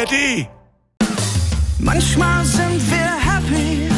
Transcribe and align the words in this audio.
ARD. 0.00 0.48
Manchmal 1.78 2.44
sind 2.44 2.80
wir 2.90 3.10
happy, 3.28 3.88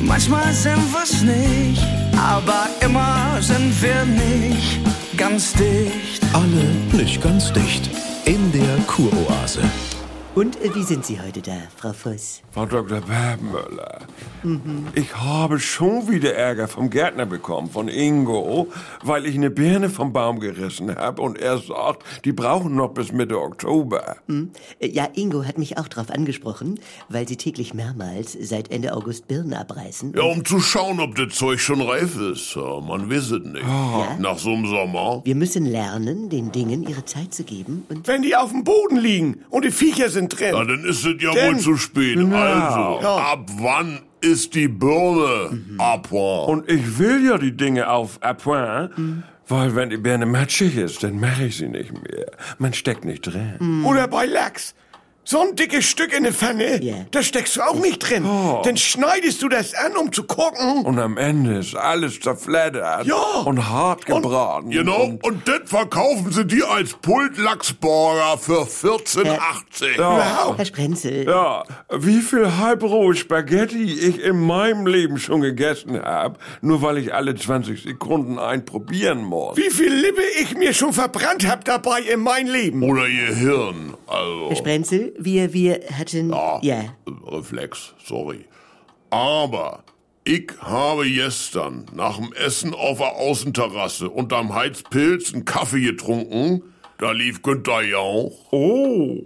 manchmal 0.00 0.52
sind 0.52 0.92
wir's 0.92 1.22
nicht, 1.22 1.82
aber 2.16 2.66
immer 2.80 3.38
sind 3.40 3.82
wir 3.82 4.04
nicht 4.04 4.80
ganz 5.16 5.52
dicht. 5.54 6.22
Alle 6.32 7.02
nicht 7.02 7.20
ganz 7.20 7.52
dicht. 7.52 7.90
In 8.26 8.52
der 8.52 8.76
Kuroase. 8.86 9.62
Und 10.36 10.62
äh, 10.62 10.72
wie 10.76 10.84
sind 10.84 11.04
Sie 11.04 11.20
heute 11.20 11.42
da, 11.42 11.56
Frau 11.76 11.92
Voss? 11.92 12.40
Frau 12.52 12.64
Dr. 12.64 13.02
Wermüller, 13.08 14.00
ich 14.94 15.14
habe 15.16 15.58
schon 15.58 16.08
wieder 16.08 16.34
Ärger 16.34 16.68
vom 16.68 16.88
Gärtner 16.88 17.26
bekommen, 17.26 17.68
von 17.68 17.88
Ingo, 17.88 18.68
weil 19.02 19.26
ich 19.26 19.34
eine 19.34 19.50
Birne 19.50 19.90
vom 19.90 20.12
Baum 20.12 20.38
gerissen 20.38 20.94
habe 20.96 21.20
und 21.22 21.36
er 21.38 21.58
sagt, 21.58 22.04
die 22.24 22.32
brauchen 22.32 22.76
noch 22.76 22.90
bis 22.94 23.10
Mitte 23.12 23.40
Oktober. 23.40 24.16
Äh, 24.78 24.86
Ja, 24.88 25.08
Ingo 25.14 25.44
hat 25.44 25.58
mich 25.58 25.78
auch 25.78 25.88
drauf 25.88 26.10
angesprochen, 26.10 26.78
weil 27.08 27.26
Sie 27.26 27.36
täglich 27.36 27.74
mehrmals 27.74 28.36
seit 28.40 28.70
Ende 28.70 28.94
August 28.94 29.26
Birnen 29.26 29.54
abreißen. 29.54 30.12
Ja, 30.16 30.22
um 30.22 30.44
zu 30.44 30.60
schauen, 30.60 31.00
ob 31.00 31.16
das 31.16 31.34
Zeug 31.34 31.60
schon 31.60 31.80
reif 31.82 32.16
ist. 32.16 32.54
Ja, 32.54 32.80
Man 32.80 33.10
weiß 33.10 33.32
es 33.32 33.42
nicht. 33.44 33.64
Nach 34.20 34.38
so 34.38 34.52
einem 34.52 34.66
Sommer. 34.66 35.22
Wir 35.24 35.34
müssen 35.34 35.66
lernen, 35.66 36.28
den 36.30 36.52
Dingen 36.52 36.84
ihre 36.88 37.04
Zeit 37.04 37.34
zu 37.34 37.42
geben 37.42 37.84
und 37.88 38.06
Wenn 38.06 38.22
die 38.22 38.36
auf 38.36 38.50
dem 38.52 38.62
Boden 38.62 38.96
liegen 38.96 39.40
und 39.50 39.64
die 39.64 39.72
Viecher 39.72 40.08
sind 40.08 40.19
drin. 40.28 40.50
Na, 40.52 40.64
dann 40.64 40.84
ist 40.84 41.04
es 41.04 41.22
ja 41.22 41.32
Denn- 41.32 41.54
wohl 41.54 41.60
zu 41.60 41.76
spät. 41.76 42.18
Also, 42.18 43.06
ab 43.06 43.46
wann 43.58 44.00
ist 44.20 44.54
die 44.54 44.68
Birne 44.68 45.58
ab? 45.78 46.10
Und 46.12 46.68
ich 46.70 46.98
will 46.98 47.26
ja 47.26 47.38
die 47.38 47.56
Dinge 47.56 47.88
auf 47.90 48.22
Appoint, 48.22 48.90
weil 49.48 49.74
wenn 49.74 49.90
die 49.90 49.96
Birne 49.96 50.26
matschig 50.26 50.76
ist, 50.76 51.02
dann 51.02 51.18
mache 51.18 51.44
ich 51.44 51.56
sie 51.56 51.68
nicht 51.68 51.92
mehr. 51.92 52.26
Man 52.58 52.72
steckt 52.72 53.04
nicht 53.04 53.22
drin. 53.22 53.82
Oder 53.84 54.06
bei 54.08 54.26
Lachs. 54.26 54.74
So 55.22 55.42
ein 55.42 55.54
dickes 55.54 55.84
Stück 55.84 56.12
in 56.16 56.24
der 56.24 56.32
Pfanne, 56.32 56.82
Ja. 56.82 56.94
da 57.12 57.22
steckst 57.22 57.54
du 57.56 57.60
auch 57.60 57.74
nicht 57.78 57.98
drin. 57.98 58.24
Dann 58.64 58.76
schneidest 58.76 59.42
du 59.42 59.48
das 59.48 59.74
an, 59.74 59.96
um 59.96 60.10
zu 60.12 60.24
gucken. 60.24 60.84
Und 60.84 60.98
am 60.98 61.16
Ende 61.18 61.58
ist 61.58 61.76
alles 61.76 62.18
zerfleddert 62.18 63.06
Ja. 63.06 63.42
und 63.44 63.68
hart 63.68 64.06
gebraten. 64.06 64.70
Genau, 64.70 65.04
Und, 65.04 65.22
und 65.24 65.46
das 65.46 65.60
verkaufen 65.66 66.32
sie 66.32 66.46
dir 66.46 66.68
als 66.70 66.94
Pultlachsburger 66.94 68.38
für 68.38 68.62
14,80. 68.66 69.96
ja, 69.98 70.54
Herr 70.56 70.64
Sprenzel, 70.64 71.26
ja, 71.26 71.62
wie 71.92 72.20
viel 72.22 72.56
halbrohe 72.56 73.14
Spaghetti 73.14 73.84
ich 73.84 74.20
in 74.22 74.40
meinem 74.40 74.86
Leben 74.86 75.18
schon 75.18 75.42
gegessen 75.42 76.00
habe, 76.02 76.38
nur 76.60 76.82
weil 76.82 76.98
ich 76.98 77.14
alle 77.14 77.34
20 77.36 77.82
Sekunden 77.82 78.38
einen 78.38 78.64
probieren 78.64 79.22
muss. 79.22 79.56
Wie 79.56 79.70
viel 79.70 79.92
Lippe 79.92 80.22
ich 80.40 80.56
mir 80.56 80.72
schon 80.74 80.92
verbrannt 80.92 81.46
hab 81.46 81.64
dabei 81.64 82.00
in 82.00 82.20
mein 82.20 82.46
Leben. 82.46 82.82
Oder 82.82 83.06
ihr 83.06 83.34
Hirn. 83.34 83.89
Also, 84.10 84.48
Herr 84.48 84.56
Sprenzel, 84.56 85.14
wir, 85.18 85.52
wir 85.52 85.80
hatten... 85.96 86.30
Ja. 86.62 86.84
Reflex, 87.26 87.94
sorry. 88.04 88.44
Aber 89.10 89.84
ich 90.24 90.50
habe 90.60 91.08
gestern 91.08 91.86
nach 91.94 92.16
dem 92.16 92.32
Essen 92.32 92.74
auf 92.74 92.98
der 92.98 93.16
Außenterrasse 93.16 94.10
unterm 94.10 94.54
Heizpilz 94.54 95.32
einen 95.32 95.44
Kaffee 95.44 95.80
getrunken. 95.82 96.62
Da 96.98 97.12
lief 97.12 97.42
Günther 97.42 97.82
Jauch 97.82 98.52
Oh. 98.52 99.18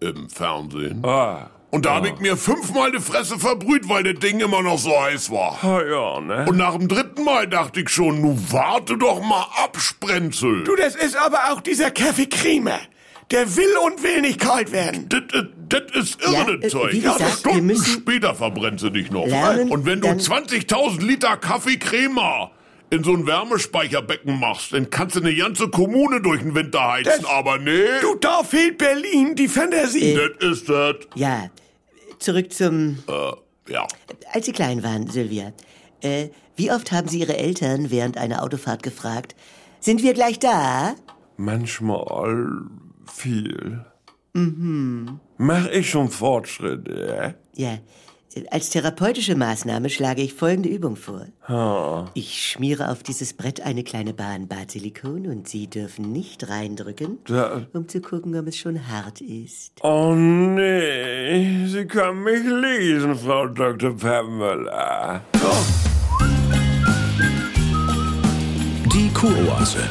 im 0.00 0.28
Fernsehen. 0.28 1.04
Ah. 1.04 1.50
Und 1.70 1.86
da 1.86 1.94
hab 1.94 2.04
ich 2.06 2.18
mir 2.18 2.36
fünfmal 2.36 2.92
die 2.92 3.00
Fresse 3.00 3.38
verbrüht, 3.38 3.88
weil 3.88 4.02
das 4.04 4.20
Ding 4.20 4.40
immer 4.40 4.60
noch 4.60 4.76
so 4.76 4.90
heiß 4.90 5.30
war. 5.30 5.56
Ah, 5.64 5.80
ja, 5.82 6.20
ne? 6.20 6.44
Und 6.46 6.58
nach 6.58 6.76
dem 6.76 6.86
dritten 6.86 7.24
Mal 7.24 7.48
dachte 7.48 7.80
ich 7.80 7.88
schon, 7.88 8.20
nu 8.20 8.36
warte 8.50 8.98
doch 8.98 9.22
mal 9.22 9.46
ab, 9.64 9.78
Sprenzel. 9.80 10.64
Du, 10.64 10.76
das 10.76 10.94
ist 10.94 11.16
aber 11.16 11.38
auch 11.50 11.62
dieser 11.62 11.90
Kaffeekriemer. 11.90 12.78
Der 13.32 13.56
will 13.56 13.76
und 13.86 14.02
will 14.02 14.20
nicht 14.20 14.38
kalt 14.38 14.70
werden. 14.72 15.08
Das, 15.08 15.22
das, 15.32 15.44
das 15.68 16.02
ist 16.04 16.22
irre, 16.22 16.32
Ja, 16.60 16.66
äh, 16.66 16.68
Zeug. 16.68 16.92
wie 16.92 17.00
gesagt, 17.00 17.20
wir 17.20 17.28
Stunden 17.30 17.82
später 17.84 18.34
verbrennt 18.34 18.78
sie 18.80 18.90
dich 18.90 19.10
noch. 19.10 19.26
lernen, 19.26 19.70
Und 19.70 19.86
wenn 19.86 20.00
du 20.00 20.08
dann- 20.08 20.18
20.000 20.20 21.00
Liter 21.02 21.36
Kaffeecrema 21.38 22.50
in 22.90 23.02
so 23.02 23.14
ein 23.14 23.26
Wärmespeicherbecken 23.26 24.38
machst, 24.38 24.74
dann 24.74 24.90
kannst 24.90 25.16
du 25.16 25.20
eine 25.20 25.34
ganze 25.34 25.68
Kommune 25.68 26.20
durch 26.20 26.42
den 26.42 26.54
Winter 26.54 26.92
heizen. 26.92 27.10
Das- 27.22 27.24
Aber 27.24 27.56
nee, 27.58 27.84
Du, 28.02 28.14
da 28.16 28.42
fehlt 28.42 28.76
Berlin 28.76 29.34
die 29.34 29.48
Fantasie. 29.48 30.14
das 30.14 30.50
ist 30.50 30.68
das. 30.68 30.96
Ja, 31.14 31.48
zurück 32.18 32.52
zum... 32.52 32.98
Äh, 33.08 33.72
ja. 33.72 33.86
Als 34.34 34.44
Sie 34.44 34.52
klein 34.52 34.82
waren, 34.82 35.08
Sylvia, 35.08 35.52
äh, 36.02 36.28
wie 36.56 36.70
oft 36.70 36.92
haben 36.92 37.08
Sie 37.08 37.20
Ihre 37.20 37.38
Eltern 37.38 37.90
während 37.90 38.18
einer 38.18 38.42
Autofahrt 38.42 38.82
gefragt, 38.82 39.34
sind 39.80 40.02
wir 40.02 40.12
gleich 40.12 40.38
da? 40.38 40.94
Manchmal 41.38 42.46
viel. 43.12 43.84
Mhm. 44.34 45.20
Mach 45.36 45.66
ich 45.68 45.90
schon 45.90 46.10
Fortschritte? 46.10 47.34
Ja, 47.54 47.78
als 48.50 48.70
therapeutische 48.70 49.34
Maßnahme 49.34 49.90
schlage 49.90 50.22
ich 50.22 50.32
folgende 50.32 50.70
Übung 50.70 50.96
vor. 50.96 51.26
Ich 52.14 52.50
schmiere 52.50 52.90
auf 52.90 53.02
dieses 53.02 53.34
Brett 53.34 53.60
eine 53.60 53.84
kleine 53.84 54.14
Bahn 54.14 54.48
Basilikon 54.48 55.26
und 55.26 55.48
Sie 55.48 55.66
dürfen 55.66 56.12
nicht 56.12 56.48
reindrücken, 56.48 57.18
Da, 57.26 57.66
um 57.74 57.86
zu 57.88 58.00
gucken, 58.00 58.34
ob 58.38 58.46
es 58.46 58.56
schon 58.56 58.88
hart 58.88 59.20
ist. 59.20 59.72
oh 59.82 60.14
nee, 60.14 61.66
Sie 61.66 61.84
können 61.84 62.22
mich 62.22 62.42
lesen, 62.42 63.14
Frau 63.16 63.48
Dr. 63.48 63.94
Peppenmüller. 63.94 65.20
Die 68.94 69.08
Kuroase. 69.12 69.90